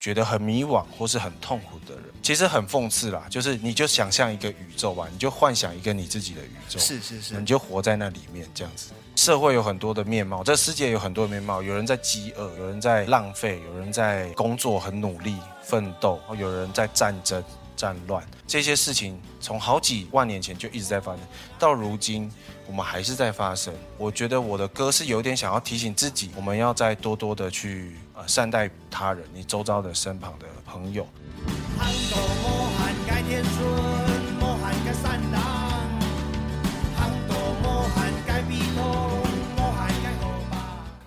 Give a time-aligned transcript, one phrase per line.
[0.00, 3.26] 觉得很迷惘或是很痛苦的人，其实很讽刺啦。
[3.28, 8.90] 就是你就想象一个宇宙吧，你就幻想一个你自己的宇宙，是是是你，就活在那里面这样子。
[9.16, 17.42] 社会有很多的面貌，这世界有很多的面貌，有人在饥饿，有人在浪费，有人在工作很努力奋斗，有人在战争
[17.74, 21.20] 战乱，这些事情从好几万年前就一直在发生，
[21.58, 22.30] 到如今
[22.68, 23.74] 我们还是在发生。
[23.96, 31.06] 我觉得我的歌是有点想要提醒自己，我们要再多多的去呃善待他人，你周遭的身旁的朋友。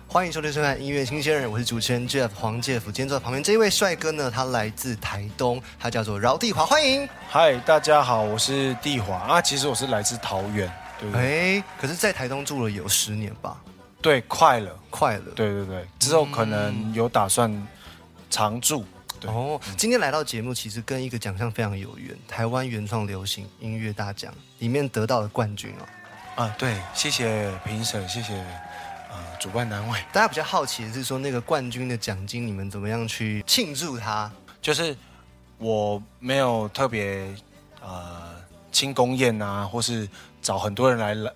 [0.08, 2.86] 欢迎收听收看音乐新鲜人，我是主持人 Jeff 黄介甫。
[2.86, 7.06] 今天坐在旁边这一位帅哥呢，他来自台东，他叫做饶地华，欢迎。
[7.28, 11.58] 嗨，大家好，我是地华啊，其实我是来自桃园，对不对？
[11.58, 13.60] 哎，可是，在台东住了有十年吧，
[14.02, 14.78] 对，快了。
[14.90, 15.24] 快了。
[15.34, 17.50] 对对对，之后可能有打算
[18.28, 18.84] 常驻。
[19.20, 26.42] 对，哦，今天来到节目，其实跟一个奖项非常有缘，台湾原创流行音乐大奖里面得到的冠军哦。
[26.42, 28.34] 啊，对，谢谢评审，谢谢
[29.10, 30.00] 呃主办单位。
[30.12, 34.30] 大家比较好奇的是说，那个冠军的奖金，你们怎么样去庆祝它？
[34.60, 34.96] 就是
[35.58, 37.32] 我没有特别
[37.80, 38.34] 呃
[38.72, 40.08] 庆功宴啊，或是
[40.40, 41.32] 找很多人来来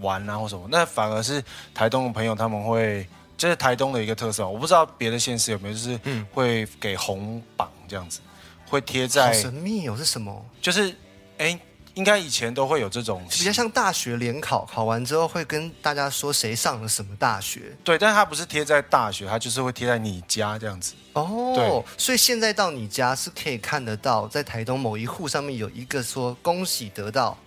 [0.00, 1.42] 玩啊或什么，那反而是
[1.74, 3.06] 台东的朋友他们会，
[3.36, 8.20] 这是台东的一个特色，我不知道别的县市有没有，就是嗯会给红榜这样子，
[8.68, 10.44] 会贴好在，神秘哦，是什么？
[10.60, 10.94] 就是
[11.38, 11.58] 哎，
[11.94, 17.76] 应该以前都会有这种比较像大学联考，考完之后会跟大家说谁上了什么大学。
[17.84, 20.94] 对，但是它不是贴在大学，它就是会贴在你家这样子。
[21.12, 27.38] 哦对，所以现在到你家是可以看得到，在台东某一户上面有一个说恭喜得到，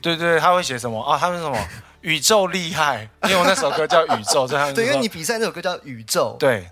[0.00, 1.18] 对对，他会写什么啊？
[1.18, 1.58] 他们什么
[2.02, 3.08] 宇宙厉害？
[3.24, 6.34] 因为我那首歌叫宇宙， 所以他们就对，因为你比赛那首歌叫《宇宙》。
[6.38, 6.70] 对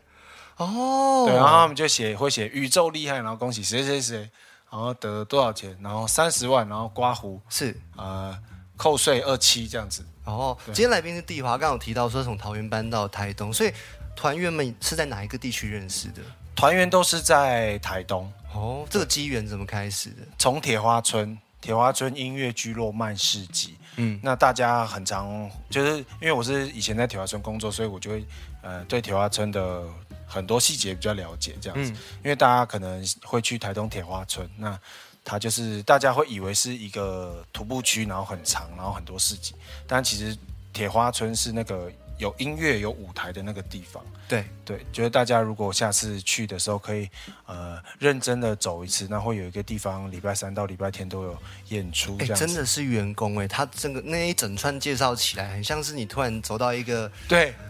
[0.57, 4.31] 哦，对，然后他们就写会写宇宙厉害，然后恭喜谁谁谁，
[4.71, 8.37] 然后得多少钱，然后三十万，然后刮胡是呃
[8.77, 10.05] 扣税二七这样子。
[10.25, 13.73] 哦，今天来宾是地华，刚刚有提到说从桃园搬到台东，所以
[14.15, 16.23] 团员们是在哪一个地区认识的？
[16.55, 20.23] 团员都是在台东，哦，这个机缘怎么开始的？
[20.39, 21.37] 从铁花村。
[21.66, 28.25] 铁花村音乐聚落慢市集，嗯，那大家很常就是因为我是以前在铁花村工作，所以我就会
[28.62, 29.82] 呃对铁花村的
[30.28, 31.91] 很多细节比较了解，这样子。
[31.91, 31.97] 嗯。
[32.22, 34.78] 因为大家可能会去台东铁花村，那
[35.25, 39.53] 它就是大家会以为是一个徒步区，然后很长，然后很多市集，
[39.88, 40.38] 但其实
[40.72, 44.03] 铁花村是那个有音乐有舞台的那个地方。
[44.28, 47.09] 对，对，觉得大家如果下次去的时候，可以
[47.47, 51.38] 呃认真的走一次，那会有一个地方礼拜三到礼拜天都有
[51.69, 52.26] 演出，哎。
[52.26, 57.10] 真的是员工哎，他整个那一整串介绍起来，很像是你突然走到一个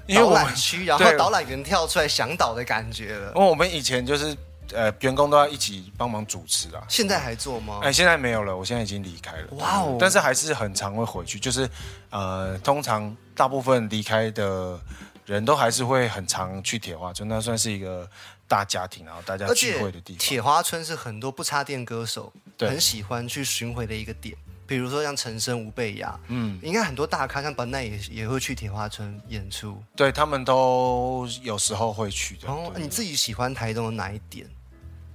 [0.09, 3.43] 导览区，然后导览员跳出来想导的感觉了因。
[3.43, 4.35] 为我们以前就是
[4.73, 6.83] 呃员工都要一起帮忙主持啊。
[6.89, 7.81] 现在还做吗？
[7.83, 9.49] 哎，现在没有了，我现在已经离开了。
[9.53, 11.69] 哇哦但是还是很常会回去，就是
[12.11, 14.79] 呃，通常大部分离开的
[15.25, 18.09] 人都还是会很常去铁花村，那算是一个
[18.49, 20.19] 大家庭，然后大家聚会的地方。
[20.19, 29.83] 铁花村是很多不插电歌手很喜欢去巡回的一个点，比如说像陈升、吴贝雅，嗯，应该很多大咖像本奈也也会去铁花村演出。
[29.97, 32.49] 对他们都有时候会去的。
[32.49, 34.49] 哦，对你自己喜欢台东的哪一点？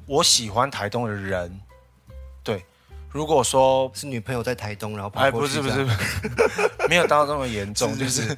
[0.06, 1.60] 我喜欢台东的人，
[2.44, 2.66] 对，
[3.10, 5.86] 如果说是女朋友在台东，然后跑哎，不是不是，
[6.90, 8.36] 没有到这么严重， 就是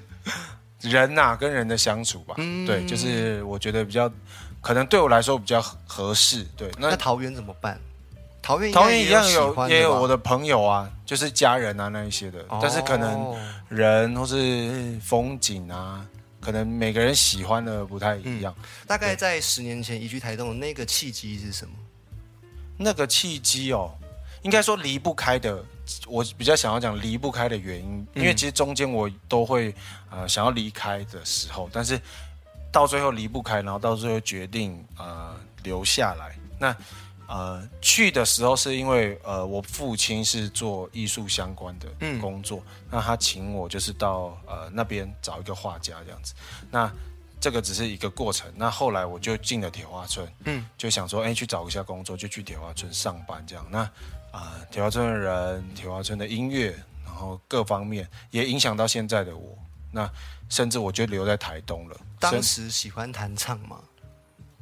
[0.81, 2.35] 人呐、跟人的相处吧。
[2.37, 2.65] 嗯。
[2.65, 4.11] 对，就是我觉得比较，
[4.61, 6.43] 可能对我来说比较合合适。
[6.55, 7.79] 对，那那桃园怎么办？
[8.41, 13.37] 桃园桃园一样有也有我的朋友啊，就是家人啊那一些的，但是可能哦。
[13.69, 16.05] 人或是风景啊，
[16.43, 18.53] 可能每个人喜欢的不太一样。
[18.85, 21.73] 大概在十年前移居台东的那个契机是什么？
[22.77, 23.95] 那个契机哦，
[24.41, 25.63] 应该说离不开的，
[26.07, 29.73] 我比较想要讲离不开的原因，因为其实中间我都会
[30.09, 31.99] 呃想要离开的时候，但是
[32.71, 36.35] 到最后离不开，然后到最后决定呃留下来。
[36.59, 36.75] 那
[37.27, 46.33] 呃去的时候是因为呃我父亲是做艺术相关的嗯工作，那他请我就是到呃那边找一个画家这样子，
[46.69, 46.91] 那。
[47.43, 53.67] 这个只是一个过程，那后来我就进了铁花村，嗯，就想说，哎，去找一下工作，就去铁花村上班这样。
[53.69, 53.79] 那
[54.31, 56.73] 啊、铁花村的人，铁花村的音乐，
[57.03, 59.57] 然后各方面也影响到现在的我。
[59.91, 60.09] 那
[60.47, 61.97] 甚至我就留在台东了。
[62.17, 63.81] 当时喜欢弹唱吗？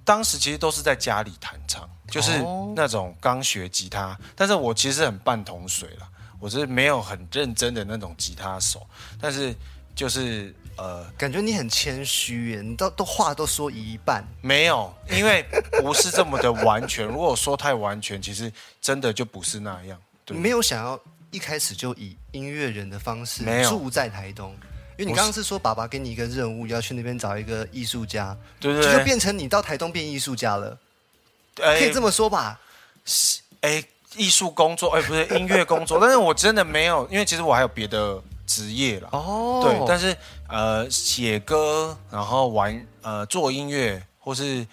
[0.03, 6.09] 当时其实都是在家里弹唱，就是哦那种刚学吉他，但是我其实很半桶水啦，
[6.39, 8.85] 我是没有很认真的那种吉他手，
[9.19, 9.55] 但是
[9.93, 14.25] 就是呃感觉你很谦虚耶，你都都话都说一半。
[14.41, 15.45] 没有，因为
[15.81, 17.05] 不是这么的完全。
[17.05, 18.51] 如果说太完全，其实
[18.81, 19.99] 真的就不是那样。
[20.25, 20.99] 对，没有想要
[21.29, 24.55] 一开始就以音乐人的方式住在台东，
[25.01, 30.77] 因为你刚刚是说爸爸给你一个任务，要去那边找一个艺术家，对对对就，变成你到台东变艺术家了，
[31.59, 31.79] 哎。
[31.79, 32.59] 可以这么说吧？
[33.61, 33.83] 哎，
[34.15, 39.09] 艺术工作，哎，不是音乐工作， 但是我真的没有，因为其实我还有别的职业啦。
[39.11, 40.15] 哦，对，但是
[40.47, 44.63] 呃，写歌，然后玩呃做音乐，或是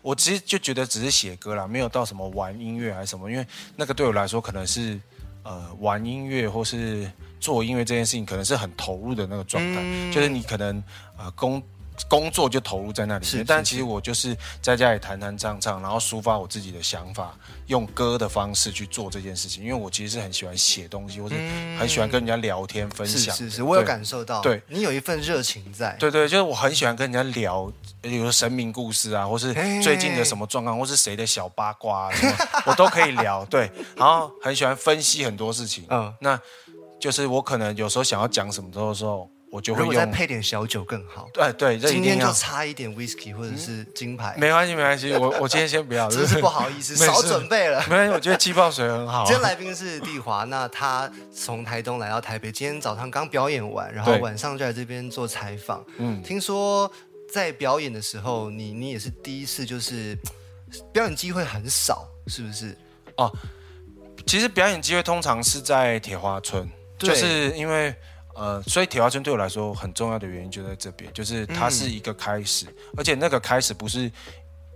[0.00, 3.44] 我其实就觉得只是写歌啦，没有到什么玩音乐还是什么，因为
[3.74, 5.00] 那个对我来说可能是
[5.42, 7.10] 呃玩音乐或是
[7.42, 10.82] 做音乐这件事情，可能是很投入的那个状态，嗯就是你可能
[11.18, 11.62] 呃工。
[12.08, 17.36] 工作就投入在那里是是，面但其实我就是在家里弹弹唱唱，然后抒发我自己的想法，
[17.66, 19.62] 用歌的方式去做这件事情。
[19.62, 21.34] 因为我其实是很喜欢写东西，或是
[21.78, 23.36] 很喜欢跟人家聊天分享。
[23.36, 29.52] 是是是，我有感受到，对你有一份热情在，对对，就是我很喜欢跟人家聊，比如说神明故事啊，或是
[29.82, 32.34] 最近的什么状况，或是谁的小八卦啊，什么
[32.64, 33.44] 我都可以聊。
[33.44, 35.84] 对，然后很喜欢分析很多事情。
[35.88, 36.40] 嗯 嗯，那
[37.02, 40.12] 就是我可能有时候想要讲什么的时候，我就会如果再用。
[40.12, 41.28] 配点小酒更好。
[41.34, 42.32] 对对，这一今天就要。
[42.32, 47.96] 差一点 whisky 或者是金牌，没关系，没关系，我我今天先不要， 真是不好意思，没事少准备了没。
[47.96, 49.26] 关系，我觉得气泡水很好啊。
[49.26, 55.84] 今天来宾是丽华，那他从台东来到台北，今天早上刚表演完，然后对晚上就来这边做采访。
[55.98, 56.88] 嗯，听说
[57.32, 60.16] 在表演的时候，你你也是第一次，就是
[60.92, 62.78] 表演机会很少，是不是？
[64.24, 66.72] 其实表演机会通常是在铁花村，对
[67.08, 67.94] 就是因为
[68.34, 72.66] 呃，所以铁花村对我来说很重要的原因就在这边，就是它是一个开始，
[72.96, 74.10] 而且那个开始不是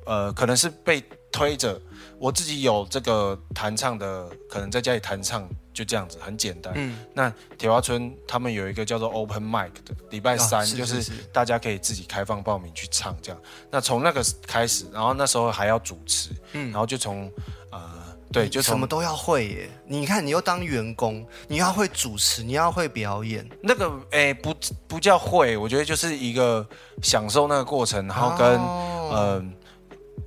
[0.04, 1.02] 呃，可能是被
[1.32, 1.80] 推着，
[2.18, 6.72] 我自己有这个弹唱的，可能在家里弹唱就这样子，很简单。
[6.76, 13.40] 嗯，那铁花村他们有一个叫做 Open Mic 的，礼拜三、就是大家可以自己开放报名去唱这样。
[13.70, 17.30] 那从那个开始，然后那时候还要主持，嗯然后就从
[17.70, 18.05] 呃
[18.36, 19.70] 对，就什么都要会耶。
[19.86, 24.54] 你看，你又当员工，你要会主持，你要会表演，那个诶不
[24.86, 26.66] 不叫会，我觉得就是一个
[27.02, 29.54] 享受那个过程，然后跟哦嗯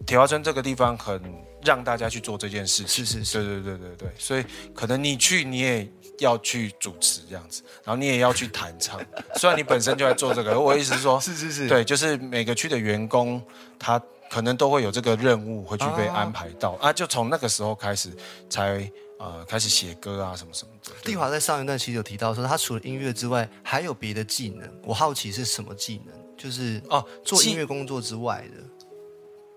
[0.07, 1.21] 铁花村这个地方很
[1.63, 3.05] 让大家去做这件事情。
[3.05, 8.99] 是是是对对对对对，所以可能你去你也要去主持这样子，然后你也要去弹唱。
[9.37, 13.39] 虽然你本身就在做这个，我的意思是说，是是是，对，就是每个区的员工
[13.77, 18.11] 他可能都会有这个任务会去被哦安排到啊，就从那个时候开始
[18.49, 20.91] 才呃开始写歌啊什么什么的。
[21.03, 24.69] 对丽华在上一段其实有提到说，他除了音乐之外，还有别的技能。
[24.83, 26.15] 我好奇是什么技能？
[26.37, 28.63] 就是哦，做音乐工作之外的。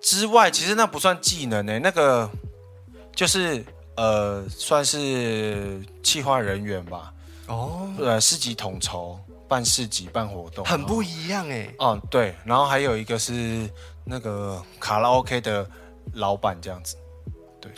[0.01, 2.29] 之外，其实那不算技能呢、那个
[3.15, 3.65] 就是
[3.95, 7.15] 呃，算是企划人员吧，
[7.47, 9.17] 哦，呃，市集统筹、
[9.47, 11.73] 办市集、办活动，很不一样哎。
[11.79, 13.71] 哦，对，然后还有一个是
[14.05, 15.69] 那个卡拉 OK 的
[16.15, 16.97] 老板这样子，
[17.61, 17.71] 对。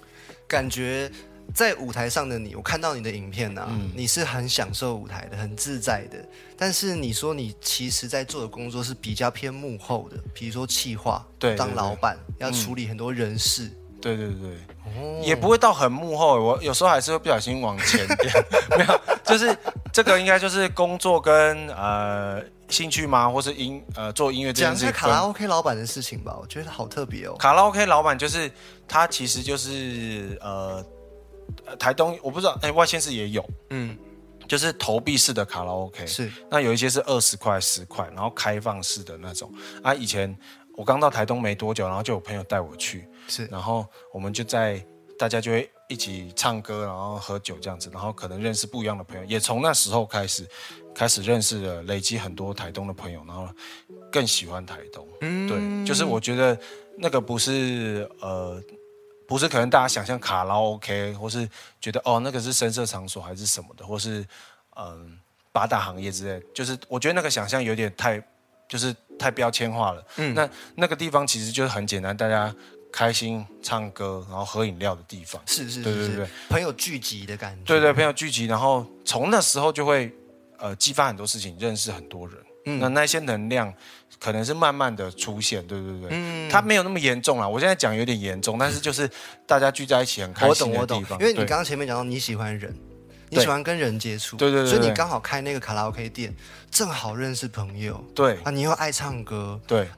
[0.47, 1.11] 感觉
[1.53, 3.91] 在舞台上的你，我看到你的影片呐、嗯。
[3.95, 6.19] 你是很享受舞台的，很自在的。
[6.57, 12.53] 但是你说你其实在做的工作是比较偏幕后的，比如说企划，对对当老板要嗯。
[12.53, 13.71] 处理很多人事。
[14.01, 15.21] 对对对，哦。
[15.23, 18.33] 也不会到很幕后，我有时候还是会不小心往前点，
[18.77, 19.57] 没有，就是
[19.93, 27.37] 这个应该就是工作跟呃兴趣吗，或是音呃做音乐这件讲一事情分下卡拉 OK 老板的事情吧，我觉得好特别哦。
[27.39, 28.51] 卡拉 OK 老板就是
[28.89, 30.85] 他，其实就是呃
[31.67, 33.97] 呃台东我不知道，哎、外县市也有，嗯，
[34.49, 36.31] 就是投币式的卡拉 OK，是。
[36.51, 39.53] 那有一些是二十块、十块，然后开放式的那种。
[39.83, 39.95] 啊。
[39.95, 40.37] 以前
[40.77, 44.85] 我刚到台东没多久，然后就有朋友带我去，是，然后我们就在
[45.19, 50.47] 大家就会一起唱歌，然后喝酒这样子，然后可能认识不一样的朋友，也从那时候开始
[50.95, 53.49] 开始认识了，累积很多台东的朋友，然后
[54.11, 55.07] 更喜欢台东。
[55.21, 56.59] 嗯对，就是我觉得
[56.97, 58.63] 那个不是呃，
[59.29, 61.49] 不是可能大家想象卡拉 OK，或是
[61.81, 64.25] 觉得哦那个是声色场所还是什么的，或是
[64.77, 65.19] 嗯、
[65.53, 68.23] 八大行业之类，就是我觉得那个想象有点太
[68.69, 70.05] 就是太标签化了。
[70.17, 72.55] 嗯那那个地方其实就是很简单，大家
[72.95, 75.43] 开心唱歌，然后喝饮料的地方。
[75.47, 77.65] 是是是是对对对，朋友聚集的感觉。
[77.65, 80.15] 对对，朋友聚集，然后从那时候就会
[80.59, 82.37] 呃激发很多事情，认识很多人。
[82.67, 83.75] 嗯那那些能量
[84.21, 87.49] 可能是慢慢的出现，对对对，嗯它没有那么严重啦。
[87.49, 89.11] 我现在讲有点严重，但是就是
[89.45, 92.73] 大家聚在一起很开我懂我心的地方。，懂因为你刚刚前面讲到你喜欢人，
[93.35, 96.35] 你喜欢跟人接触，对对对对所以你刚好开那个卡拉 OK 店，
[96.71, 99.61] 正好认识朋友对啊，你又爱唱歌。
[99.67, 99.89] 对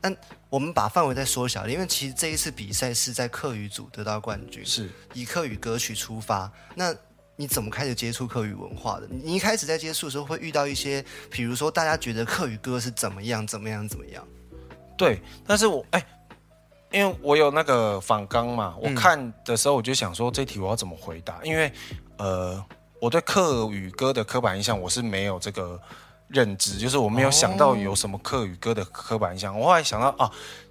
[0.48, 6.50] 我们把范围再缩小，因为其实这一次比赛是在客语组得到冠军，是以客语歌曲出发。
[6.74, 6.94] 那
[7.34, 9.06] 你怎么开始接触客语文化的？
[9.10, 14.26] 你一开始在接触的时候会遇到一些，比如说大家觉得客语歌是怎么样怎么样怎么样？
[14.96, 16.02] 对，但是我哎，
[16.92, 21.38] 因为我有那个反纲嘛，我看的时候我就想说这题我要怎么回答？
[21.42, 21.70] 因为
[22.16, 22.64] 呃，
[23.06, 25.80] 我对客语歌的刻板印象我是没有这个
[26.26, 29.56] 认知，就是我没有想到有什么客语歌的刻板印象。
[29.56, 30.28] 我后来想到啊，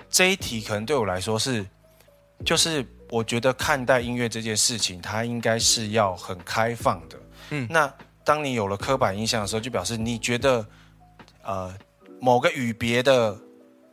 [0.10, 1.66] 这一题可能对我来说是，
[2.44, 7.18] 就是我觉得看待音乐这件事情，它应该是要很开放的。
[7.52, 7.90] 嗯，那
[8.26, 10.66] 当你有了刻板印象的时候，就表示你觉得
[11.42, 11.74] 呃
[12.20, 13.40] 某个语别的。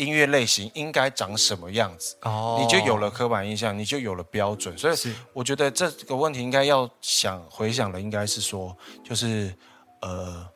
[0.04, 2.16] 音乐类型应该长什么样子？
[2.22, 4.76] 哦，你就有了刻板印象，你就有了标准。
[4.76, 4.94] 所以
[5.32, 9.54] 我觉得这个问题应该要想回想的，应该是说，就是
[10.00, 10.46] 呃，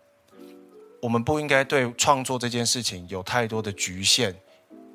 [1.00, 4.34] 我们不应该对创作这件事情有太多的局限。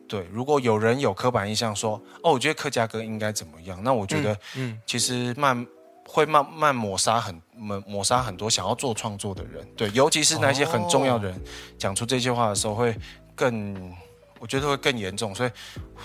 [0.08, 5.66] 对，如果有人有刻板印象说，哦，我觉得客家歌应该怎么样，那我觉得，嗯，其实慢
[6.06, 9.66] 会慢慢抹杀很抹抹杀很多想要做创作的人。
[9.78, 11.42] 对，尤其是那些很重要的人
[11.78, 12.96] 讲出这些话的时候，会
[13.36, 13.96] 更。
[14.42, 15.52] 我觉得会更严重，所以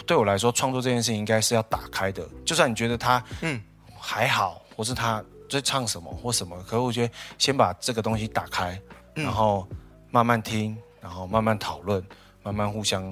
[0.04, 2.28] 对我来说，创作这件事情应该是要打开的。
[2.44, 3.58] 就算你觉得他嗯
[3.98, 8.78] 还好，或是他在唱什么或什么，可是我觉得先把这个东西打开，
[9.14, 9.66] 然后
[10.10, 12.04] 慢慢听，然后慢慢讨论，
[12.42, 13.02] 慢慢互相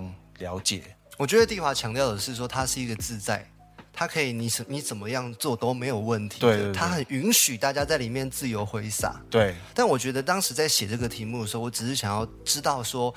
[0.40, 0.82] 了解。
[1.16, 3.50] 我觉得地华强调的是说，他是一个自在，
[3.94, 6.38] 他可以你什你怎么样做都没有问题。
[6.40, 9.22] 对，他很允许大家在里面自由挥洒。
[9.30, 9.54] 对。
[9.72, 13.14] 但我觉得当时在写这个题目的时候，我只是想要知道说。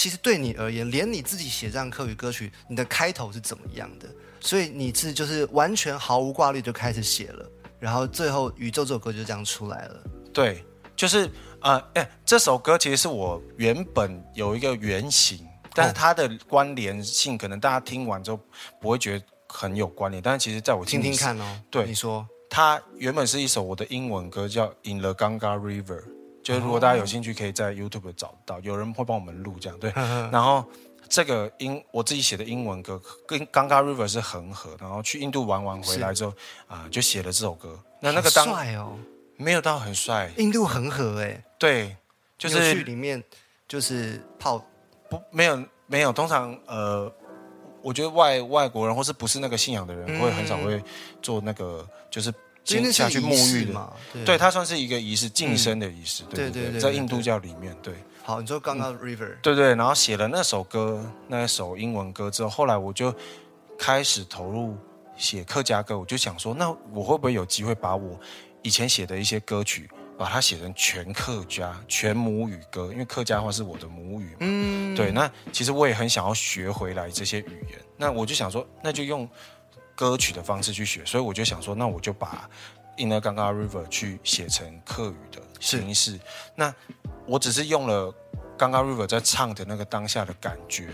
[0.00, 4.08] 其实对你而言，连你自己写这样课语歌曲，你的开头是怎么样的？
[4.40, 7.46] 所以你是就是完全毫无挂虑就开始写了，
[7.78, 10.02] 然后最后《宇宙》这首歌就这样出来了。
[10.32, 10.64] 对，
[10.96, 11.30] 就是
[11.60, 18.40] 呃，哎，这首歌其实是我原本有一个原型，但是它的关联性可能大家听完之后
[18.80, 26.00] 不会觉得很有关联，但是其实在我听听看哦，对，你说它原本是一首我的英文歌，叫《In the Ganga River》。
[26.50, 29.92] 就是如果大家有兴趣，可以在 YouTube 找到，有人会帮我们录这样对。
[30.32, 30.64] 然后
[31.08, 36.34] 这个英我自己写的英文歌跟《刚刚 River》是恒河，然后去印度玩完回来之后
[36.66, 37.78] 啊，就写了这首歌。
[38.00, 38.98] 那那个当帅哦，
[39.36, 40.32] 没有到很帅。
[40.38, 41.96] 印度恒河哎，对，
[42.36, 43.22] 就是去里面
[43.68, 44.58] 就是泡
[45.08, 47.12] 不没有没有，通常呃，
[47.80, 50.82] 我觉得外外国人或是不是那个信仰的人，会很少会
[51.22, 52.34] 做那个就是。
[52.92, 53.92] 下去沐浴嘛？
[54.24, 56.22] 对，它算是一个仪式，晋升的仪式。
[56.24, 57.94] 对对对，在印度教里面，对。
[58.22, 59.36] 好，你说刚刚 River。
[59.42, 63.12] 对对，然后写了那首歌，那首英文歌之后，后来我就
[63.78, 64.76] 开始投入
[65.16, 65.98] 写客家歌。
[65.98, 68.18] 我就想说，那我会不会有机会把我
[68.62, 72.90] 以前写的一些歌曲，把它写成全客家、全母语歌？
[72.92, 74.36] 因为客家话是我的母语嘛。
[74.40, 74.94] 嗯。
[74.94, 77.78] 对，那其实我也很想要学回来这些语言。
[77.96, 79.28] 那我就想说，那就用。
[80.00, 82.48] 歌曲的方式去学，所以我就想说，那我就把
[83.02, 86.18] 《In the Ganga River》去写成客语的形式。
[86.54, 86.74] 那
[87.26, 88.06] 我只是用了
[88.58, 90.88] 《Ganga River》在唱的那个当下的感觉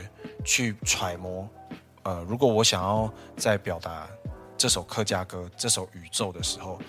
[0.45, 1.49] 去揣摩。
[2.03, 4.09] 呃，如果我想要在表达
[4.59, 6.81] 这首客家歌、这首宇宙的时候，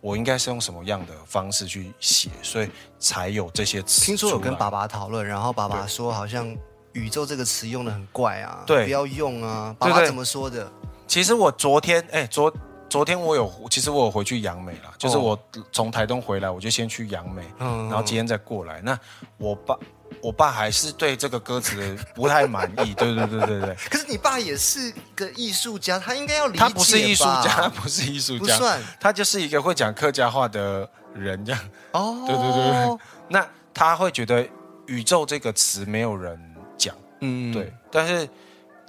[0.00, 2.30] 我应该是用什么样的方式去写？
[2.44, 4.06] 所以才有这些词。
[4.06, 6.56] 听说有跟爸爸讨论，然后爸爸说，好像
[6.94, 9.74] “宇宙”这个词用的很怪啊，对，不要用啊。
[9.80, 10.70] 爸爸怎么说的？
[11.10, 12.54] 其实我昨天，哎，昨
[12.88, 15.36] 昨天我有，其实我有回去杨梅了，就是我
[15.72, 18.80] 从台东回来，我就先去杨梅，然后今天再过来。
[18.80, 18.96] 那
[19.36, 19.76] 我爸，
[20.22, 23.74] 我爸还是对这个歌词不太满意， 对对对对对。
[23.90, 31.60] 可是你爸也是个艺术家，他应该要理解他不是艺术家， 他不是艺术家，不算，他就是一个会讲客家话的人，这样。
[31.90, 32.98] 哦，对对对对。
[33.26, 34.48] 那他会觉得
[34.86, 36.40] 宇宙这个词没有人
[36.78, 38.28] 讲，嗯，对，但是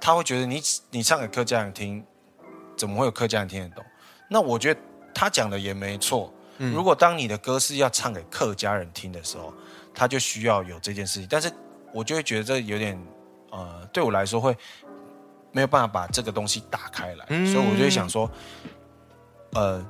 [0.00, 2.04] 他会觉得你你唱给客家人听。
[2.82, 3.84] 怎么会有客家人听得懂？
[4.28, 4.80] 那我觉得
[5.14, 6.34] 他讲的也没错。
[6.58, 9.54] 如果当你的歌是要唱给客家人听的时候，
[9.94, 11.28] 他就需要有这件事情。
[11.30, 11.48] 但是
[11.94, 13.00] 我就会觉得这有点，
[13.52, 14.56] 呃，对我来说会
[15.52, 17.24] 没有办法把这个东西打开来。
[17.46, 18.28] 所以我就会想说，
[19.52, 19.80] 呃，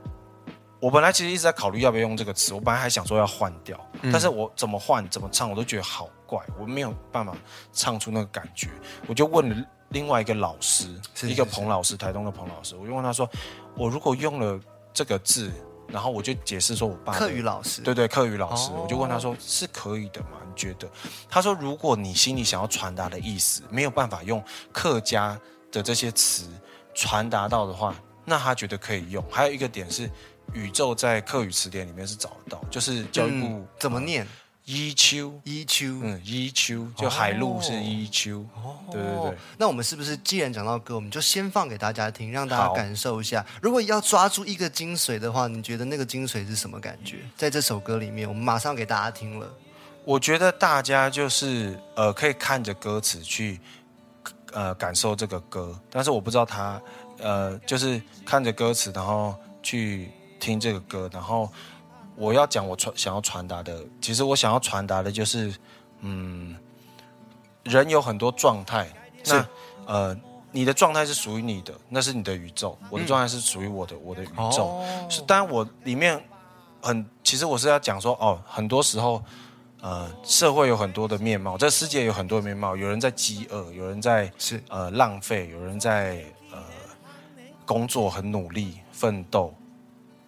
[0.78, 2.52] 我本来其实一直在考虑要不要用这个词。
[2.52, 3.80] 我本来还想说要换掉，
[4.12, 7.34] 但是我怎么换怎么唱，我都觉得好怪，我没有办法
[7.72, 8.68] 唱出那个感觉。
[9.06, 9.66] 我就问了。
[9.92, 10.86] 另外一个老师，
[11.22, 13.28] 一个彭老师，台东的彭老师，我就问他说
[13.76, 14.58] ：“我如果用了
[14.92, 15.52] 这个字，
[15.88, 20.38] 然后我就解释说我爸课语老师，对对，课语老师，我就问他说是可以的吗？
[20.46, 20.88] 你觉得？
[21.28, 25.38] 他说如果你心里想要传达的意思没有办法用客家
[25.70, 26.48] 的这些词
[26.94, 27.94] 传达到的话，
[28.24, 29.22] 那他觉得可以用。
[29.30, 30.10] 还有一个点是，
[30.54, 34.26] 宇宙在课语词典里面是找得到，就是教育部怎么念？
[34.64, 35.86] 伊丘，一秋。
[36.02, 38.44] 嗯，伊丘，就海陆是伊丘。
[38.90, 43.44] 对对对哦，那我们是不是既然讲到歌，我们就先放给大家听，让大家感受一下。
[43.60, 47.16] 如果要抓住一个精髓的话，你觉得那个精髓是什么感觉？
[47.36, 49.52] 在这首歌里面，我们马上给大家听了。
[50.04, 53.60] 我觉得大家就是呃，可以看着歌词去
[54.52, 56.80] 呃感受这个歌，但是我不知道他
[57.18, 61.48] 呃，就是看着歌词，然后去听这个歌，然后
[62.16, 65.54] 我要讲我传想要传达的，其实我想要传达的就是，
[66.00, 66.56] 嗯，
[67.64, 68.86] 人有很多状态，
[69.24, 69.46] 是那
[69.86, 70.16] 呃，
[70.50, 74.66] 你的状态是属于你的，那是你的宇宙，我的状态是属于我的，我的宇宙。
[74.66, 75.06] 哦。
[75.08, 76.22] 是，当然我里面
[76.82, 79.22] 很，其实我是要讲说，哦，很多时候，
[79.80, 84.62] 呃，社会有很多的面貌，这世界有很多的面貌，有人在饥饿，有人在是。
[84.68, 86.58] 呃浪费，有人在呃
[87.64, 89.54] 工作很努力奋斗，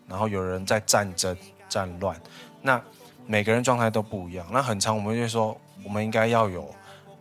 [0.08, 1.36] 然后有人在战争
[1.75, 2.21] 战乱，
[2.62, 2.81] 那
[3.26, 4.47] 每个人状态都不一样。
[4.52, 6.73] 那很长我们就会说，我们应该要有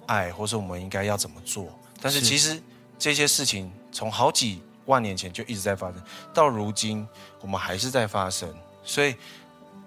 [0.06, 1.68] 爱，或是我们应该要怎么做，
[2.00, 2.62] 但是是其实
[3.00, 6.02] 这些事情从好几万年前就一直在发生，
[6.34, 7.08] 到如今
[7.42, 9.16] 我们还是在发生，所以。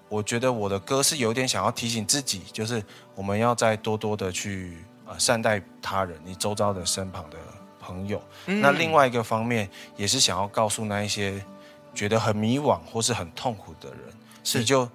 [0.09, 2.81] 我觉得我的歌是有点想要提醒自己，就是
[3.17, 7.37] 我们要再多多的去呃善待他人，你周遭的身旁的
[7.81, 8.23] 朋友。
[8.45, 11.45] 那另外一个方面，也是想要告诉那一些
[11.93, 14.15] 觉得很迷惘或是很痛苦的人，是
[14.55, 14.89] 你就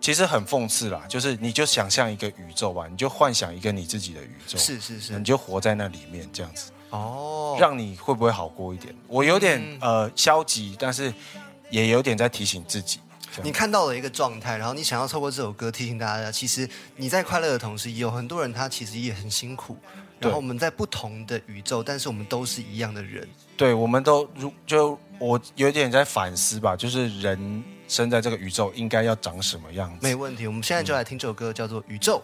[0.00, 8.94] 其实很讽刺啦，就是你就想象一个宇宙吧，你就幻想一个你自己的宇宙，是是是你就活在那里面这样子，哦，让你会不会好过一点？
[9.06, 11.12] 我有点、呃消极，但是
[11.70, 12.98] 也有点在提醒自己。
[13.44, 19.76] 你看到了一个状态，然后你想要透过这首歌提醒大家，其实你在快乐的同时，也有很多人他其实也很辛苦。
[20.18, 23.26] 然后我们在不同的宇宙，但是我们都是一样的人。
[23.56, 30.06] 对，我们都如就我有点在反思吧，就是人生在这个宇宙应该要长什么样子？
[30.06, 32.22] 没问题，我们现在就来听这首歌，叫做《宇宙》。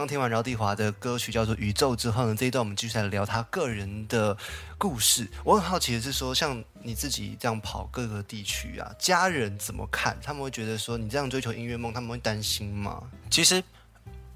[0.00, 4.34] 刚听完饶地华的歌曲叫做《宇宙》之后呢，这一段我们继续来聊他个人的
[4.78, 5.28] 故事。
[5.44, 10.16] 我很好奇的是说，像你自己这样跑各个地区啊，家人怎么看？
[10.22, 13.02] 他们会觉得说你这样追求音乐梦，他们会担心吗？
[13.28, 13.62] 其实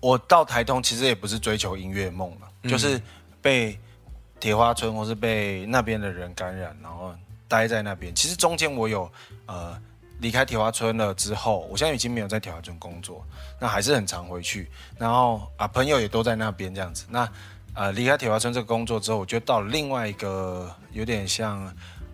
[0.00, 3.00] 我到台东其实也不是追求音乐梦了，就是
[3.40, 3.78] 被
[4.38, 7.14] 铁花村或是被那边的人感染，然后
[7.48, 8.14] 待在那边。
[8.14, 9.10] 其实中间我有
[9.46, 9.80] 呃
[10.24, 13.22] 离开铁花村了之后，我现在已经没有在铁花村工作，
[13.60, 14.70] 那还是很常回去。
[14.98, 17.04] 然后啊，朋友也都在那边这样子。
[17.10, 17.30] 那
[17.74, 21.70] 呃离开铁花村这个工作之后，我就到了另外一个有点像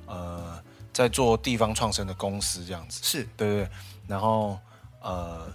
[0.06, 0.60] 呃
[0.92, 2.98] 在做地方创生的公司这样子。
[3.04, 3.70] 是对对对，
[4.08, 4.58] 然后
[5.00, 5.46] 呃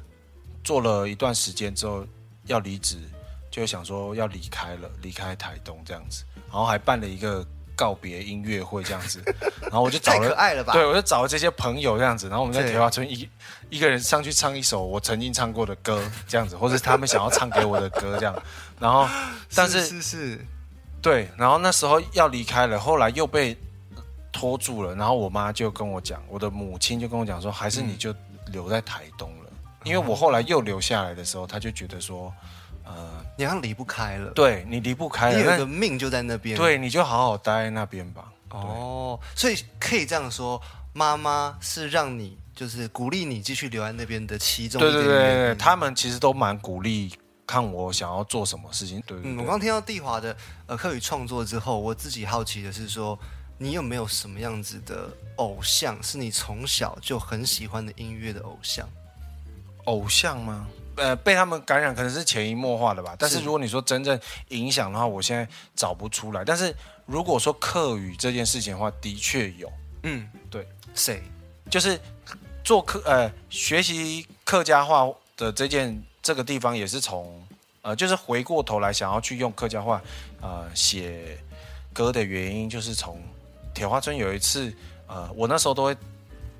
[0.63, 2.07] 做了一段时间之后
[2.45, 2.97] 要离职，
[3.51, 9.21] 就想说要离开了，离开台东这样子，然后还办了一个告别音乐会这样子，
[9.61, 10.33] 然后我就找了。
[10.35, 10.73] 爱了吧？
[10.73, 13.29] 对，我就找了这些朋友这样子，然后我们在铁花村一
[13.69, 18.35] 一个人上去唱一首我曾经唱过的歌，这样子，或者是他们想要唱给我的歌这样，
[18.79, 19.07] 然后
[19.53, 20.45] 但是是是
[21.01, 23.55] 对，然后那时候要离开了，后来又被
[24.31, 28.13] 拖住了，然后我妈就跟我讲，我的母亲就跟我讲说，还是你就
[28.47, 29.49] 留在台东了，
[29.83, 32.33] 因为我后来又留下来的时候，她就觉得说，
[32.83, 36.57] 呃，你好像离不开了，对你离不开你有个命就在那边。
[36.57, 38.31] 对，你就好好待在那边吧。
[38.49, 40.61] 哦，所以可以这样说，
[40.93, 47.13] 妈妈是让你就是鼓励你继续留在那边的其中一对点对对对，原因他们其实都蛮鼓励
[47.45, 49.03] 看我想要做什么事情。
[49.05, 50.35] 对对嗯，我刚听到地华的
[50.67, 53.19] 呃课语创作之后，我自己好奇的是说，
[53.57, 58.87] 你有没有什么样子的偶像是你从小就很喜欢的音乐的偶像？
[59.83, 60.65] 偶像吗？
[60.97, 63.15] 呃，被他们感染可能是潜移默化的吧。
[63.17, 66.43] 但是是如果你说真正影响的话，我现在找不出来。
[66.43, 66.73] 但是
[67.05, 69.71] 如果说客语这件事情的话，的确有，
[70.03, 71.21] 嗯，对，谁？
[71.69, 71.99] 就是
[72.63, 77.41] 做客呃学习客家话的这件这个地方也是从
[77.81, 80.01] 呃就是回过头来想要去用客家话
[80.41, 81.37] 呃写
[81.91, 83.21] 歌的原因，就是从
[83.73, 84.73] 铁花村有一次
[85.07, 85.97] 呃我那时候都会，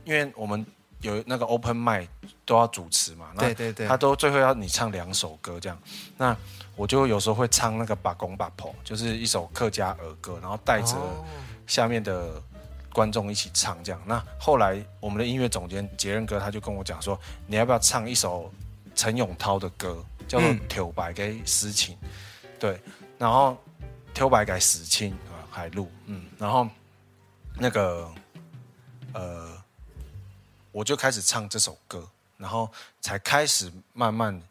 [0.04, 0.66] 因为我们
[1.06, 2.08] 有那个 open m i
[2.46, 5.78] 都要主持嘛，那对对对他都最后要你唱两首歌这样，
[6.18, 6.36] 那
[6.76, 10.96] 我就有时候会唱那个把公把婆，就是一首客家儿歌，然后带着。
[10.96, 11.24] 哦
[11.68, 12.40] 下面的
[12.94, 14.00] 观众一起唱这样。
[14.06, 18.54] 那后来我们的音乐总监杰任哥他就跟我讲说，你要不要唱一首
[18.94, 21.96] 陈永涛的歌，叫做嗯《挑白给私情》，
[22.60, 22.80] 对，
[23.18, 23.58] 然后
[24.14, 26.68] 《挑白给死青》啊，海陆，嗯，然后
[27.56, 28.08] 那个
[29.14, 29.55] 呃，
[30.76, 34.42] 我就开始唱这首歌，然后才开始慢慢。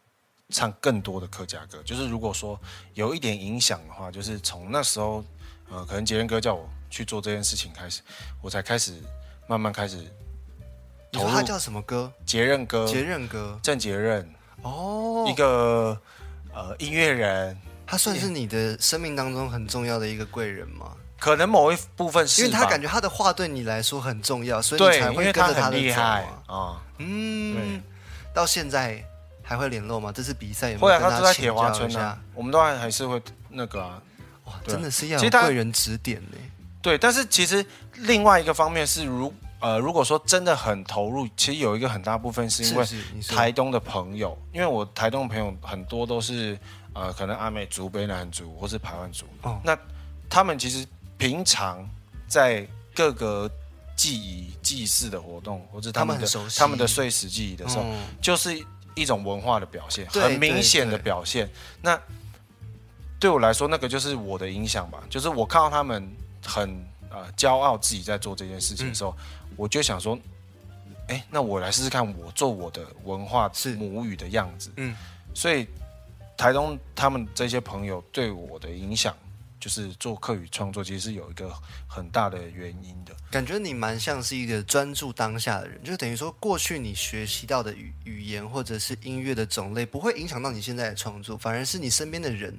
[0.50, 2.60] 唱更多的客家歌，就是如果说
[2.92, 5.24] 有一点影响的话，就是从那时候
[5.70, 8.02] 呃，可能杰任哥叫我去做这件事情开始，
[8.42, 9.02] 我才开始
[9.48, 9.96] 慢慢开始
[11.10, 12.12] 投入你说他叫什么歌？
[12.26, 13.58] 杰任哥、杰任哥。
[13.62, 14.32] 郑杰任
[14.62, 15.98] 哦，一个
[16.52, 20.94] 呃音乐人，他算是你的生命当中很重要的一个贵人吗？
[21.24, 26.58] 可能某一部分是因为他感觉他的话对你来说很重要，所以你，才会跟着他的厉害走啊。
[26.58, 27.82] 啊、嗯，
[28.34, 29.02] 到现在
[29.42, 30.12] 还会联络吗？
[30.14, 34.02] 这次比赛有没有跟他住在铁花教村啊？，我们都还还是会那个啊，
[34.44, 36.36] 哇，真的是要有贵人指点呢。
[36.82, 42.86] 对，但是其实另外一个方面是如，呃，如果说真的很投入，其实有一个很大部分是因为
[43.26, 46.58] 台东的朋友，因为我台东的朋友很多都是
[46.92, 49.74] 呃，可能阿美族、卑南族或是排湾族，哦那
[50.28, 50.86] 他们其实
[51.24, 51.88] 平常
[52.28, 53.50] 在各个
[53.96, 58.62] 祭仪、祭祀的活动，或者他们的他们的碎石祭仪的时候，嗯就是
[58.94, 61.48] 一种文化的表现，很明显的表现。
[61.80, 61.98] 那
[63.18, 65.02] 对我来说，那个就是我的影响吧。
[65.08, 66.06] 就是我看到他们
[66.44, 66.68] 很
[67.08, 69.16] 呃骄傲自己在做这件事情的时候，
[69.56, 70.18] 我就想说，
[71.08, 74.70] 哎，那我来试试看，我做我的文化是母语的样子。
[74.76, 74.94] 嗯，
[75.32, 75.66] 所以
[76.36, 79.16] 台东他们这些朋友对我的影响，
[79.64, 81.50] 就是做课语创作，其实是有一个
[81.88, 83.16] 很大的原因的。
[83.30, 92.54] 感觉你蛮像是一个专注当下的人，就等于说过去你学习到的语语言或者是音乐的种类，不会影响到你现在的创作，反而是你身边的人，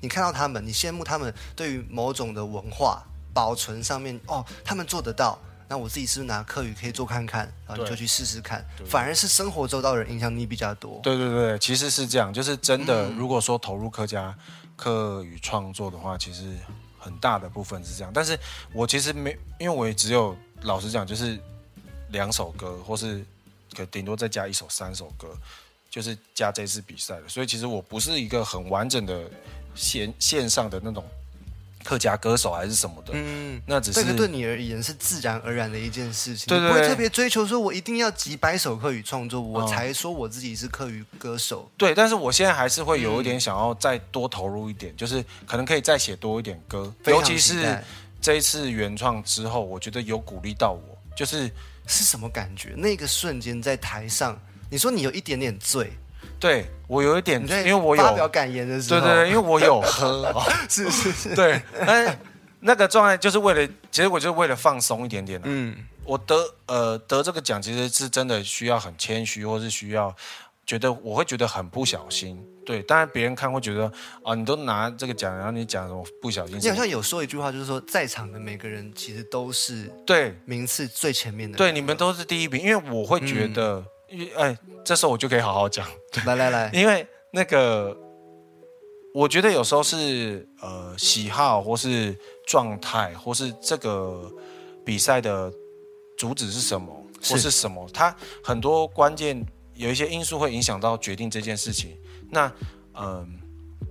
[0.00, 5.38] 你看到他们，你羡慕他们对于某种的文化保存上面，哦，他们做得到。
[5.68, 10.98] 那我自己是不是拿课语可以做看看，然后你就去试试看，反而是生活周到的人影响你比较多。
[11.00, 13.08] 对对对，其实是这样，就是真的。
[13.08, 14.36] 嗯如果说投入客家
[14.80, 16.56] 课与创作的话，其实
[16.98, 18.10] 很大的部分是这样。
[18.14, 18.38] 但是
[18.72, 21.38] 我其实没，因为我也只有老实讲，就是
[22.08, 23.22] 两首歌，或是
[23.76, 25.36] 可顶多再加一首三首歌，
[25.90, 27.28] 就是加这次比赛的。
[27.28, 29.30] 所以其实我不是一个很完整的
[29.74, 31.04] 线线上的那种
[31.82, 41.70] 客家歌手还是什么的，嗯，那只是这个对你而言是自然而然的一件事情，对对对不会特别追求说我一定要几百首客语创作，我哦才说我自己是客语歌手。
[41.76, 47.78] 对，但是我现在还是会有一点嗯想要再多投入一点，就是可能可以再写多一点歌，尤其是
[48.20, 51.50] 这一次原创之后，我觉得有鼓励到我，就是
[51.86, 52.74] 是什么感觉？
[52.76, 54.38] 那个瞬间在台上，
[54.68, 55.92] 你说你有一点点醉，
[56.40, 60.34] 对我有一点，因为我有发表感言的时候，对对对，因为我有 喝，
[60.68, 61.62] 是是是，对，
[62.60, 65.42] 那个状态就是为了，其实我就是为了放松一点点、啊。
[65.46, 66.34] 嗯，我得
[66.66, 70.14] 呃得这个奖，其实是真的需要很谦虚，或是需要
[70.66, 72.42] 觉得我会觉得很不小心。
[72.66, 73.90] 对，当然别人看会觉得
[74.22, 76.58] 啊，你都拿这个奖，然后你讲什么不小心？
[76.60, 81.56] 你好像有说一句话，就是说在场的每个人其实都是对名次最前面的。
[81.56, 83.82] 对，你们都是第一名，因为我会觉得，
[84.36, 85.86] 哎，这时候我就可以好好讲，
[86.26, 87.96] 来来来， 因为那个，
[89.14, 94.30] 我觉得有时候是呃喜好，或是状态，或是这个
[94.84, 95.52] 比赛的
[96.18, 96.92] 主旨是什么，
[97.22, 99.44] 或是什么，它很多关键
[99.74, 101.96] 有一些因素会影响到决定这件事情。
[102.30, 102.52] 那
[102.94, 103.40] 嗯、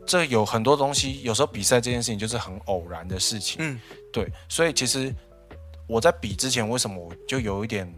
[0.05, 3.55] 这有很多东西，有时候比赛这件事情就是很偶然的事情。
[3.59, 3.79] 嗯，
[4.13, 5.13] 对，所以其实
[5.87, 7.91] 我在比之前，为什么我就有一点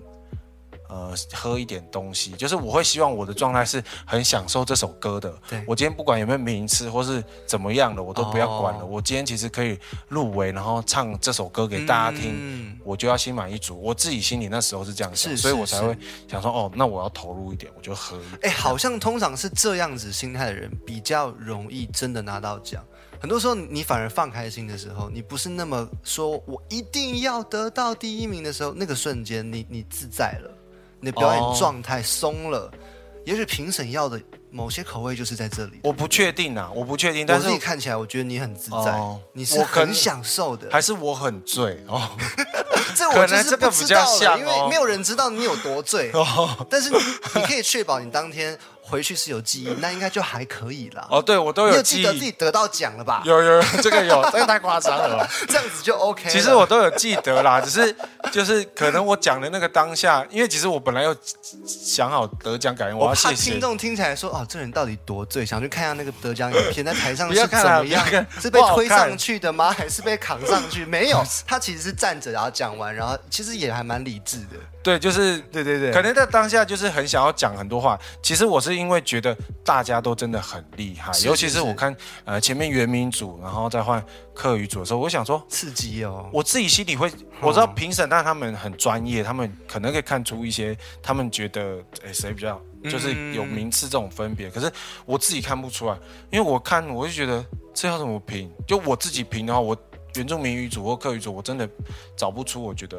[0.91, 5.33] 呃喝一点东西，就是我会希望我的状态是很享受这首歌的。
[5.49, 8.81] 对我今天不管有没有名次或是怎么样的，我都不要管了。
[8.81, 12.33] 哦我今天其实可以入围，然后唱这首歌给大家听。
[12.35, 15.95] 嗯我就要心满意足，我自己心里那时候是这样想，所以我才会
[16.27, 18.39] 想说，哦，那我要投入一点，我就喝一点。
[18.41, 22.83] 哎，好像通常是这样子心态的人比较容易真的拿到奖。
[23.19, 30.51] 很多时候你反而放开心的时候，你不是那么说我一定要得到第一名的时候，那个瞬间你你自在了，
[31.01, 32.71] 你的表哦演状态松了。
[33.23, 35.79] 也许评审要的某些口味就是在这里。
[35.83, 40.67] 我不确定啊，我不确定，但是我自己看起来，我觉得你很自在，哦你是我很享受的。
[40.71, 42.09] 还是我很醉哦。
[42.95, 46.11] 这我就是不知道了，比较像因为哦没有人知道你有多醉。
[46.67, 46.97] 但是你
[47.35, 48.57] 你可以确保你当天
[48.91, 51.07] 回去是有记忆， 那应该就还可以啦。
[51.09, 53.23] 哦，对我都你有有记记得自己忆，得到奖了吧？
[53.25, 55.27] 有有有这个有， 这个太夸张了吧。
[55.47, 56.29] 这样子就 OK 了。
[56.29, 57.95] 其实我都有记得啦，只是
[58.31, 61.15] 就是可能我讲的那个当下，因为其实我本来有
[61.65, 63.61] 想好得奖感言，我我怕要谢谢听。
[63.61, 68.27] 众听起来说哦，这人到底多醉，想去看一下那个得奖影片，在台上是不要看啊怎么样不要看？
[68.41, 69.71] 是被推上去的吗？
[69.71, 70.83] 还是被扛上去？
[70.85, 74.57] 没有， 他其实是站着，然后讲完，然后其实也还蛮理智的。
[74.83, 77.99] 对，就是对对对可能在当下就是很想要讲很多话。
[78.21, 85.43] 其实我是因为觉得大家都真的很厉害，是尤其是我看呃前面原民组，然后再换客语组的时候，我想说。
[85.47, 86.29] 刺激哦。
[86.33, 94.49] 我自己心里会，我知道评审，但他们很专业，他们可能可以看出一些他们觉得，哎，谁比较就是有名次这种分别。
[94.49, 94.71] 可是
[95.05, 95.95] 我自己看不出来，
[96.31, 98.51] 因为我看我就觉得这要怎么评？
[98.67, 99.77] 就我自己评的话，我
[100.15, 101.69] 原住民语组或客语组，我真的
[102.17, 102.97] 找不出我觉得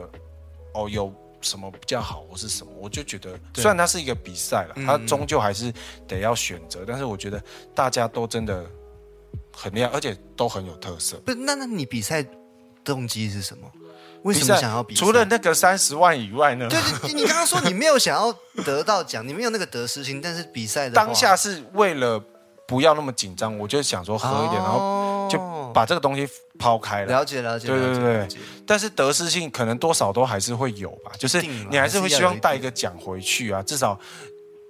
[0.75, 2.73] 哦有什么比较好或是什么。
[2.79, 5.73] 我就觉得，虽然它是一个比赛了，它终究还是
[6.09, 7.43] 得要选择，但是我觉得
[7.75, 8.65] 大家都真的
[9.55, 11.19] 很厉害，而且都很有特色。
[11.25, 12.25] 不是，那那你比赛
[12.83, 13.71] 动机是什么？
[14.23, 15.01] 为什么想要比赛？
[15.01, 16.69] 除了那个三十万以外呢？
[16.69, 18.33] 对对，你刚刚说你没有想要
[18.65, 22.23] 得到奖， 你没有那个得失心，但是比赛的当下是为了
[22.69, 26.29] 不要那么紧张，我就想说喝一点，然后后就把这个东西
[26.63, 27.07] 抛开了。
[27.07, 28.29] 了解了解，对对对
[28.67, 33.99] 但是得失性可能多少都还是会有吧，就是你还是会希望带一个奖回去啊，至少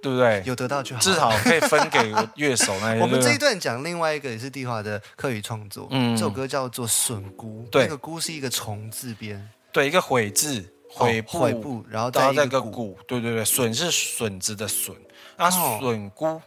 [0.01, 0.43] 对不对？
[0.45, 1.01] 有得到就好。
[1.01, 3.01] 至少可以分给乐手那些。
[3.01, 6.17] 我们这一段讲另外一个也是地华的客语创作，嗯。
[6.17, 7.83] 这首歌叫做《笋菇》，对。
[7.83, 14.93] 那个菇是一个虫字边，对一个悔字，悔哦部，悔部，然后然后再再一个菇，对对对，笋是笋子的笋，
[15.37, 15.79] 啊，哦。
[15.79, 16.41] 笋菇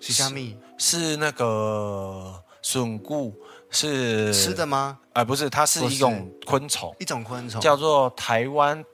[0.00, 0.56] 是虾米？
[0.78, 3.34] 是那个笋菇
[3.70, 4.98] 是吃的吗？
[5.12, 8.84] 啊、不是，它是一种昆虫，一种昆虫，叫做台湾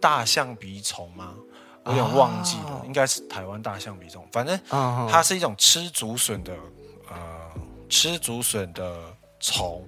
[0.00, 1.34] 大象鼻虫吗？
[1.84, 4.26] 我有点忘记了，哦应该是台湾大象鼻虫。
[4.32, 6.54] 反正嗯它是一种吃竹笋的，
[7.10, 7.50] 呃，
[7.90, 8.98] 吃竹笋的
[9.38, 9.86] 虫，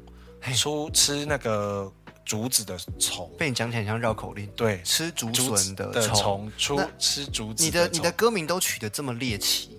[0.55, 1.91] 出吃那个
[2.25, 3.31] 竹子的虫。
[3.39, 4.47] 被你讲起来很像绕口令。
[4.49, 9.76] 对，吃竹笋的的虫，出吃竹子你的你的歌名都取得这么猎奇，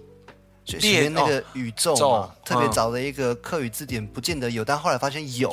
[0.68, 5.50] 所以猎前面那个宇宙嘛宙，特别嗯找了一个课语字典，不见得有，但后来发现有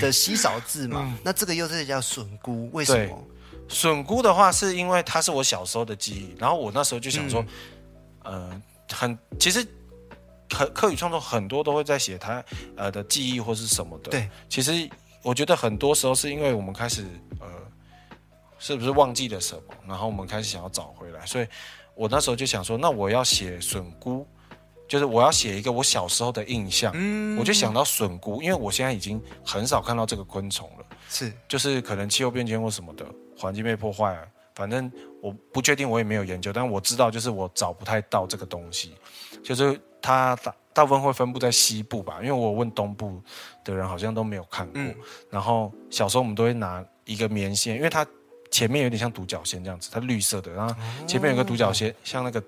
[0.00, 1.16] 的稀少字嘛。
[1.22, 3.24] 那这个又是叫笋菇，为什么？
[3.68, 7.44] 笋菇的话，是因为它是我小时候的记忆，然后我那时候就想说，
[8.24, 9.64] 嗯呃，很其实
[10.48, 14.10] 课课语创作很多都会在写他呃的记忆或是什么的。
[14.10, 14.90] 对，其实
[15.22, 17.04] 我觉得很多时候是因为我们开始
[17.38, 17.46] 呃，
[18.58, 21.46] 是不是忘记了什么，然后我们开始想要找回来，所以
[21.94, 24.26] 我那时候就想说，那我要写笋菇。
[24.90, 30.84] 就是我要写一个我小时候的印象，嗯我就想到笋菇，因为我现在已经很少看到这个昆虫了。
[31.08, 33.06] 是就是可能气候变迁或什么的，
[33.38, 34.26] 环境被破坏了，
[34.56, 34.90] 反正
[35.22, 38.94] 我不确定，我也没有研究，但我知道就是我找不太到这个东西，
[39.44, 43.22] 就是它大大部分会分布在西部吧，因为我问东部
[43.64, 44.74] 的人好像都没有看过。
[44.82, 44.92] 嗯
[45.30, 48.04] 然后小时候我们都会拿一个棉线，因为它
[48.50, 50.74] 前面有点像独角仙这样子，它绿色的，然后
[51.06, 52.42] 前面有个独角仙，像那个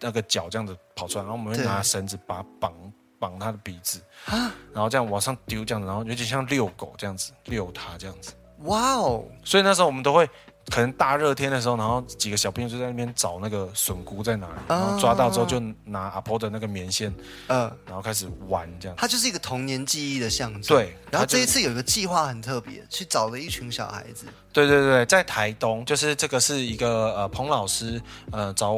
[0.00, 2.72] 那个脚这样子跑出来，然后我们会拿绳子把它绑
[3.18, 8.32] 绑它的鼻子，啊然后这样往上丢这样子，然后有点像遛狗这样子遛它这样子。
[8.60, 10.26] 哇哦，所以那时候我们都会，
[10.70, 17.14] 可能大热天的时候，然后几个小朋友就在那边找那个笋菇在哪里，然后抓到之后就拿阿婆的那个棉线，
[17.48, 18.96] 呃，然后开始玩这样。
[18.96, 20.62] 它就是一个童年记忆的象征。
[20.62, 28.00] 对然后这一次有一个计划很特别，去找了一群小孩子，对对对，在台东，就是这个是一个呃彭老师
[28.32, 28.74] 呃找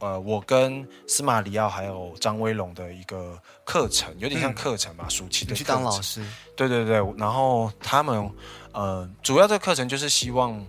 [0.00, 6.24] 呃我跟司马里奥还有张威龙的一个课程，有点像课程吧，暑期的去当老师，
[6.56, 8.30] 对对对，然后他们
[8.72, 10.60] 呃，主要这个课程就是希望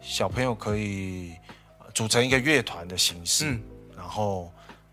[0.00, 1.32] 小朋友可以
[1.78, 3.62] 呃组成一个乐团的形式，嗯。
[3.96, 4.50] 然后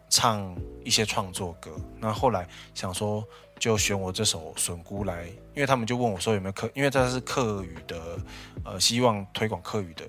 [0.09, 0.53] 唱
[0.83, 1.71] 一些创作歌。
[1.99, 3.23] 那后来想说，
[3.57, 8.19] 就选我这首《笋菇》来，因为他们就问我说有没有课，因为这是课语的，
[8.65, 10.03] 呃，希望推广课语的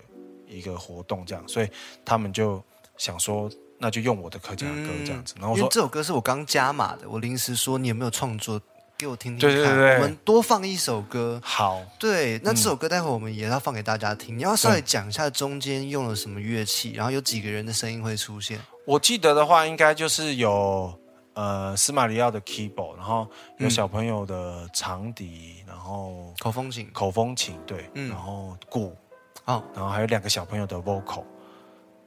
[0.49, 1.69] 一个活动，这样，所以
[2.05, 2.61] 他们就
[2.97, 5.35] 想说，那就用我的客家歌这样子。
[5.39, 8.61] 然后我说因为这首歌是我刚加码的，我临时说你有没有创作，
[8.97, 9.57] 给我听听看。
[9.57, 11.41] 对对对我们多放一首歌。
[11.45, 14.39] 好，对，那这首歌待会我们也要放给大家听。
[14.39, 18.59] 你要稍微讲一下中间用了什么乐器，然后有几个人的声音会出现。
[18.87, 20.97] 我记得的话，应该就是有
[21.35, 28.97] 呃司马里奥的 keyboard，然后有嗯小朋友的长笛，然后口风琴口风琴，对，嗯然后鼓，
[29.45, 31.25] 哦，然后还有两个小朋友的 vocal，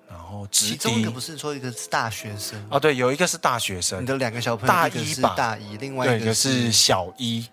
[0.10, 4.02] 然后其中一个不是说一个是大学生，哦，对，有一个是大学生。
[4.02, 5.34] 你，的两个小朋友，大一吧。
[5.38, 7.48] 大一，另外，一个是小一，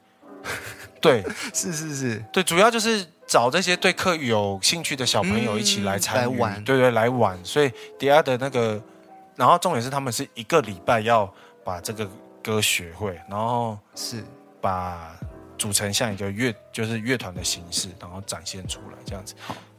[1.01, 1.23] 对。
[1.53, 6.65] 是是是，对，主要就是找这些对课语有兴趣的小朋友一起来参与，嗯来玩。
[6.65, 7.39] 对对，来玩。
[7.45, 8.83] 所以迪亚的那个，
[9.37, 11.33] 然后重点是他们是一个礼拜要
[11.65, 12.09] 把这个
[12.43, 14.25] 歌学会，然后是。
[14.59, 15.15] 把
[15.57, 19.33] 组成像一个乐，就是乐团的形式，然后展现出来这样子。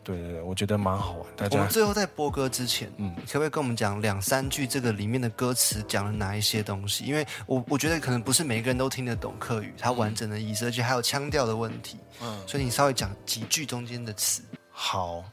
[0.08, 7.04] 对对对，我觉得蛮好玩，大家我们最后在播歌之前，嗯可不可以跟我们讲两三句这个里面的歌词讲了哪一些东西？
[7.04, 11.98] 因为我我觉得可能不是每个人都听得懂客语，它完整的意思，而且还有腔调的问题。
[12.22, 14.42] 嗯所以你稍微讲几句中间的词。
[14.72, 15.24] 好，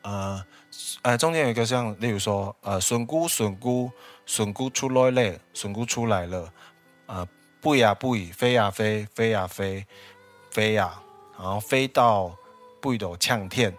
[0.00, 0.42] 呃
[1.02, 3.90] 呃，中间有一个像，例如说，呃，笋菇笋菇
[4.24, 6.52] 笋菇出来了，笋菇出来了，
[7.06, 7.28] 呃，
[7.60, 9.84] 不呀不飞呀飞，飞呀飞，
[10.50, 10.94] 飞呀，
[11.38, 12.34] 然后飞到
[12.80, 13.72] 不斗呛天，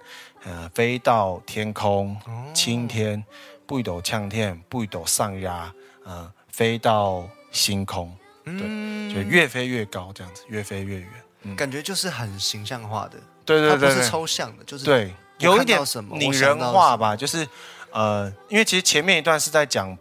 [0.45, 2.17] 呃，飞到天空，
[2.53, 3.23] 青天，
[3.65, 11.09] 不斗呛天，不斗上压，呃，飞到星空，对，就越飞越高，这样子，越飞越远。
[11.43, 15.79] 嗯，感觉就是很形象化的，对对对对，它不是抽象的，就是对，有一点
[16.11, 17.47] 拟人化吧，就是
[17.91, 19.97] 呃，因为其实前面一段是在讲，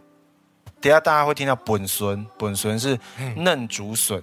[0.81, 2.99] 等下大家会听到本笋，本笋是
[3.37, 4.21] 嫩竹笋。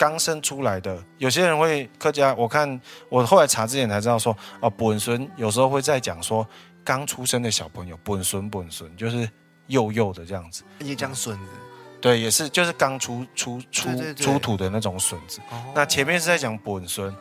[0.00, 6.46] 刚生出来的，有些人会客家，我看我后来查之前才知道说，哦，本笋有时候会在讲说
[6.82, 9.28] 刚出生的小朋友，本笋本笋就是
[9.66, 11.52] 幼幼的这样子，也讲笋子。
[12.00, 15.38] 对，也是就是刚出出出出土的那种笋子。
[15.50, 17.14] 哦那前面是在讲本孙，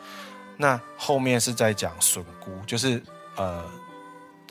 [0.55, 3.03] 那后面是在讲笋菇，就是
[3.35, 3.61] 呃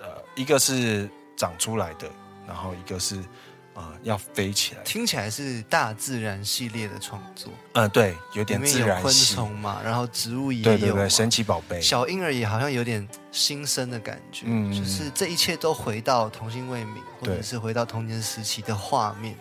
[0.03, 2.07] 呃，一个是长出来的，
[2.47, 3.25] 然后一个是
[3.79, 4.83] 呃要飞起来。
[4.83, 9.35] 听起来是大自然系列的创作，嗯、对，有里点面有昆自然系。
[9.35, 11.81] 虫嘛，然后植物也有对对对，神奇宝贝。
[11.81, 19.37] 小婴儿也好像有点新生的感觉，嗯就是这一切都回到童心未泯，或者是回到童年时期的画面。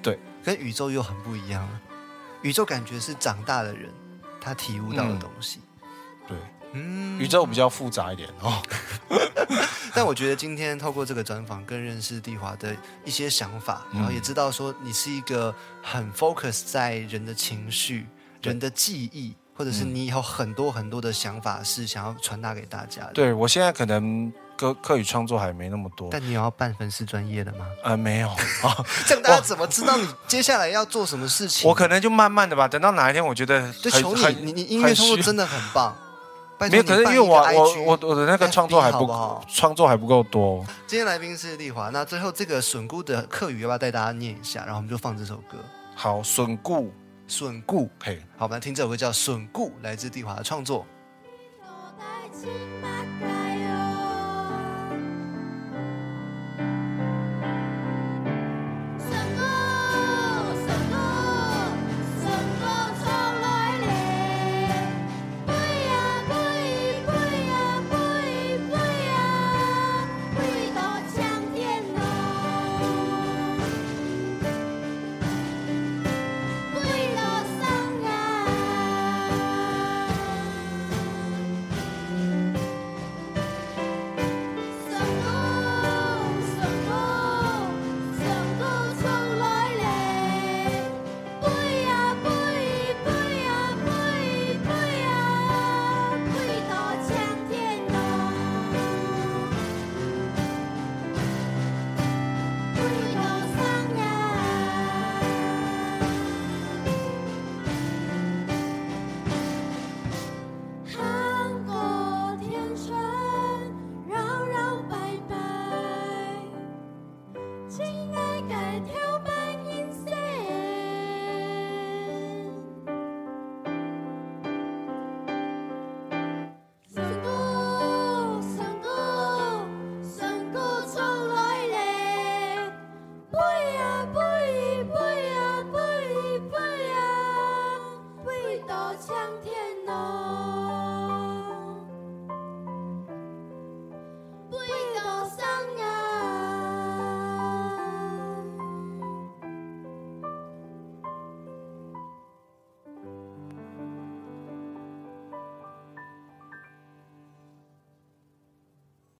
[0.00, 1.80] 对，跟宇宙又很不一样了。
[2.42, 3.90] 宇宙感觉是长大的人
[4.40, 5.60] 他体悟到的东西。
[6.72, 8.62] 对，嗯，宇宙比较复杂一点哦。
[9.94, 18.06] 但我觉得今天透过这个专访，更认识地华的一些想法，嗯然后也知道说你是一个很 focus 在人的情绪、
[18.40, 23.12] 人的记忆，或者是嗯你有很多很多的想法是想要传达给大家的。
[23.12, 27.66] 对我现在可能歌课语创作还没那么多，但你有要办粉丝专业的吗？
[27.84, 28.74] 呃，没有啊，
[29.06, 31.68] 这样大家怎么知道你接下来要做什么事情？
[31.68, 35.94] 我可能就慢慢的吧，等到哪一天我觉得就求你，你你音乐创作 真的很棒。
[36.62, 40.64] 拜没有，可是因为我我我我的那个创作还不不好创作还不够多。
[40.86, 44.60] 今天来宾是丽华，那最后这个笋菇的课语要不要带大家念一下？
[44.60, 45.58] 然后我们就放这首歌
[45.96, 46.84] 好，笋固，
[47.26, 47.86] 《笋菇》。
[48.04, 50.86] 嘿，好，我们来听这首歌叫《笋菇》，来自丽华的创作。